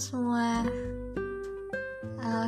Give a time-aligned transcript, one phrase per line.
[0.00, 0.64] semua.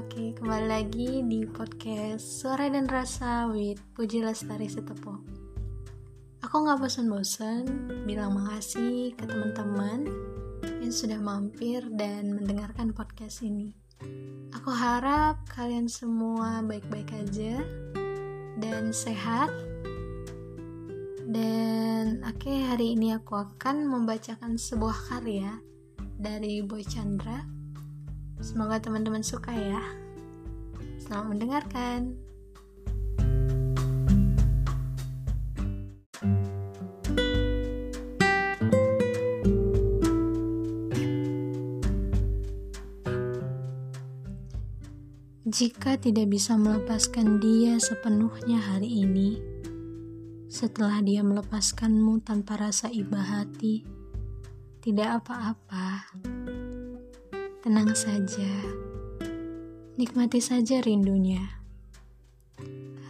[0.01, 5.21] Oke, kembali lagi di podcast Suara dan Rasa with Puji Lestari Sitepo
[6.41, 7.69] Aku gak bosan-bosan
[8.09, 10.09] bilang makasih ke teman-teman
[10.81, 13.77] yang sudah mampir dan mendengarkan podcast ini.
[14.57, 17.61] Aku harap kalian semua baik-baik aja
[18.57, 19.53] dan sehat.
[21.29, 25.72] Dan oke hari ini aku akan membacakan sebuah karya
[26.23, 27.43] dari Boy Chandra.
[28.39, 29.83] Semoga teman-teman suka ya.
[31.03, 32.15] Selamat mendengarkan.
[45.53, 49.37] Jika tidak bisa melepaskan dia sepenuhnya hari ini,
[50.49, 53.85] setelah dia melepaskanmu tanpa rasa iba hati,
[54.83, 56.11] tidak apa-apa.
[57.63, 58.51] Tenang saja.
[59.95, 61.63] Nikmati saja rindunya.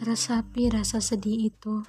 [0.05, 1.81] Resapi rasa sedih itu.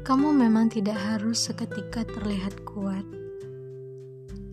[0.00, 3.04] Kamu memang tidak harus seketika terlihat kuat.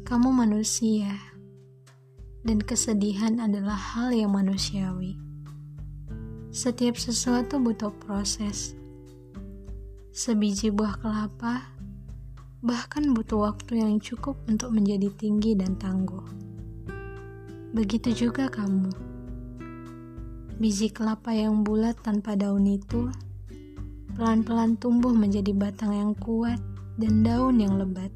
[0.04, 1.16] Kamu manusia.
[2.44, 5.16] Dan kesedihan adalah hal yang manusiawi.
[6.52, 8.76] Setiap sesuatu butuh proses.
[10.12, 11.75] Sebiji buah kelapa
[12.66, 16.26] bahkan butuh waktu yang cukup untuk menjadi tinggi dan tangguh.
[17.78, 18.90] Begitu juga kamu.
[20.58, 23.14] Biji kelapa yang bulat tanpa daun itu
[24.18, 26.58] pelan-pelan tumbuh menjadi batang yang kuat
[26.98, 28.10] dan daun yang lebat.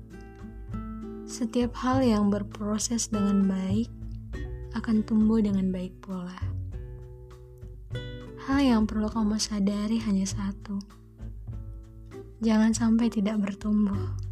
[1.30, 3.86] Setiap hal yang berproses dengan baik
[4.74, 6.40] akan tumbuh dengan baik pula.
[8.50, 10.82] Hal yang perlu kamu sadari hanya satu:
[12.42, 14.29] jangan sampai tidak bertumbuh.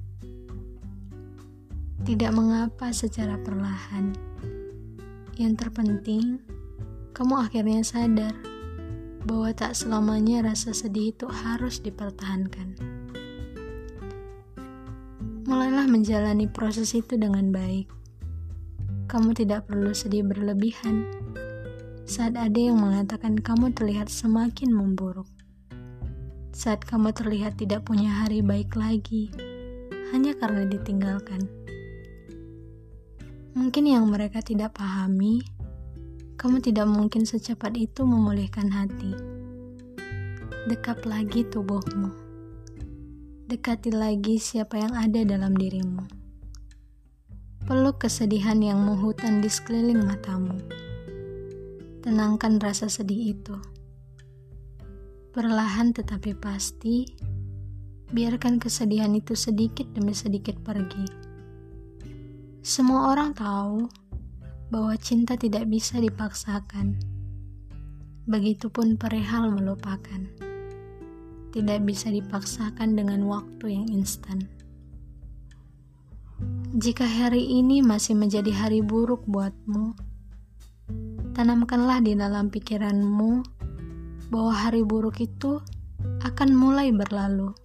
[2.07, 4.15] Tidak mengapa secara perlahan.
[5.35, 6.39] Yang terpenting,
[7.11, 8.31] kamu akhirnya sadar
[9.27, 12.79] bahwa tak selamanya rasa sedih itu harus dipertahankan.
[15.51, 17.91] Mulailah menjalani proses itu dengan baik.
[19.11, 21.03] Kamu tidak perlu sedih berlebihan
[22.07, 25.27] saat ada yang mengatakan kamu terlihat semakin memburuk.
[26.55, 29.27] Saat kamu terlihat tidak punya hari baik lagi,
[30.15, 31.56] hanya karena ditinggalkan.
[33.57, 35.41] Mungkin yang mereka tidak pahami,
[36.37, 39.17] kamu tidak mungkin secepat itu memulihkan hati.
[40.69, 42.13] Dekat lagi tubuhmu.
[43.49, 46.05] Dekati lagi siapa yang ada dalam dirimu.
[47.65, 50.61] Peluk kesedihan yang menghutan di sekeliling matamu.
[52.05, 53.57] Tenangkan rasa sedih itu.
[55.33, 57.09] Perlahan tetapi pasti,
[58.13, 61.26] biarkan kesedihan itu sedikit demi sedikit pergi
[62.65, 63.87] semua orang tahu
[64.67, 66.99] bahwa cinta tidak bisa dipaksakan.
[68.27, 70.21] Begitupun perihal melupakan.
[71.55, 74.43] Tidak bisa dipaksakan dengan waktu yang instan.
[76.77, 79.95] Jika hari ini masih menjadi hari buruk buatmu,
[81.33, 83.41] tanamkanlah di dalam pikiranmu
[84.27, 85.63] bahwa hari buruk itu
[86.21, 87.55] akan mulai berlalu.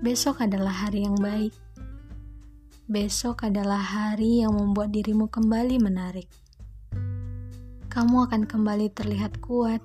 [0.00, 1.50] Besok adalah hari yang baik
[2.88, 6.24] besok adalah hari yang membuat dirimu kembali menarik.
[7.92, 9.84] Kamu akan kembali terlihat kuat.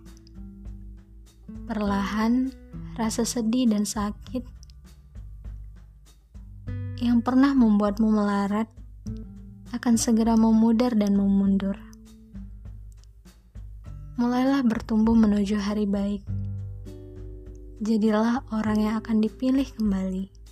[1.67, 2.55] Perlahan,
[2.95, 4.47] rasa sedih dan sakit
[7.03, 8.71] yang pernah membuatmu melarat
[9.75, 11.75] akan segera memudar dan memundur.
[14.15, 16.23] Mulailah bertumbuh menuju hari baik.
[17.83, 20.42] Jadilah orang yang akan dipilih kembali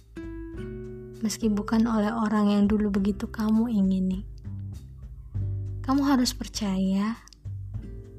[1.22, 4.26] meski bukan oleh orang yang dulu begitu kamu ingini.
[5.86, 7.18] Kamu harus percaya,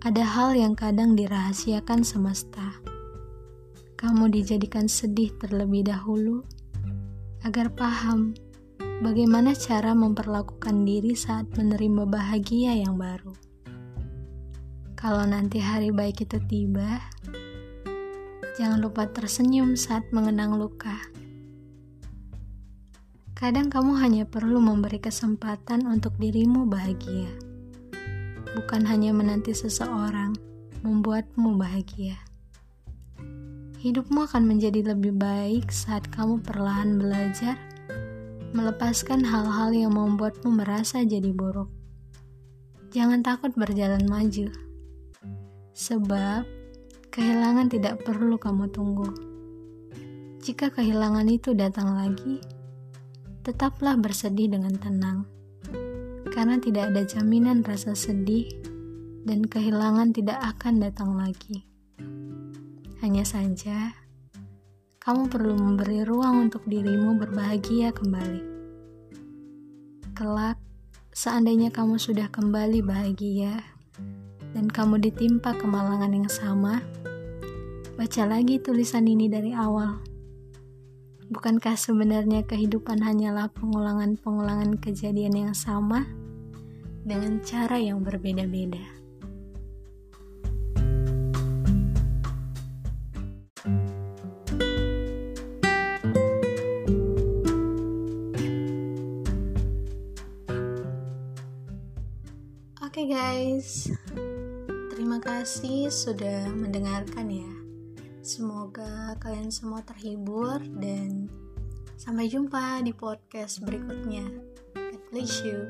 [0.02, 2.78] ada hal yang kadang dirahasiakan semesta.
[3.98, 6.42] Kamu dijadikan sedih terlebih dahulu
[7.46, 8.34] agar paham
[9.02, 13.34] bagaimana cara memperlakukan diri saat menerima bahagia yang baru.
[14.98, 17.02] Kalau nanti hari baik itu tiba,
[18.58, 20.98] jangan lupa tersenyum saat mengenang luka
[23.42, 27.26] Kadang kamu hanya perlu memberi kesempatan untuk dirimu bahagia,
[28.54, 30.38] bukan hanya menanti seseorang
[30.86, 32.22] membuatmu bahagia.
[33.82, 37.58] Hidupmu akan menjadi lebih baik saat kamu perlahan belajar
[38.54, 41.66] melepaskan hal-hal yang membuatmu merasa jadi buruk.
[42.94, 44.54] Jangan takut berjalan maju,
[45.74, 46.46] sebab
[47.10, 49.10] kehilangan tidak perlu kamu tunggu.
[50.46, 52.61] Jika kehilangan itu datang lagi,
[53.42, 55.26] tetaplah bersedih dengan tenang.
[56.32, 58.48] karena tidak ada jaminan rasa sedih
[59.28, 61.68] dan kehilangan tidak akan datang lagi.
[63.04, 63.92] Hanya saja,
[64.96, 68.42] kamu perlu memberi ruang untuk dirimu berbahagia kembali.
[70.16, 70.56] Kelak,
[71.12, 73.60] seandainya kamu sudah kembali bahagia
[74.56, 76.80] dan kamu ditimpa kemalangan yang sama,
[78.00, 80.11] baca lagi tulisan ini dari awal
[81.32, 86.04] Bukankah sebenarnya kehidupan hanyalah pengulangan-pengulangan kejadian yang sama
[87.08, 88.84] dengan cara yang berbeda-beda?
[102.84, 103.88] Oke okay guys,
[104.92, 107.61] terima kasih sudah mendengarkan ya.
[108.22, 111.26] Semoga kalian semua terhibur dan
[111.98, 114.22] sampai jumpa di podcast berikutnya.
[114.78, 115.66] God bless you.